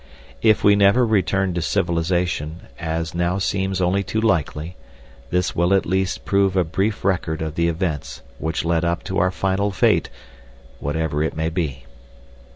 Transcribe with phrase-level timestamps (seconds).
[0.41, 4.75] If we never return to civilization, as now seems only too likely,
[5.29, 9.19] this will at least prove a brief record of the events which led up to
[9.19, 10.09] our final fate,
[10.79, 11.85] whatever it may be.